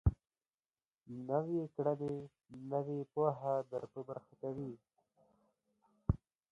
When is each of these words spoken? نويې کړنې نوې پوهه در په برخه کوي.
نويې 1.27 1.63
کړنې 1.75 2.17
نوې 2.71 2.99
پوهه 3.11 3.53
در 3.71 3.83
په 3.91 3.99
برخه 4.09 4.33
کوي. 4.41 4.73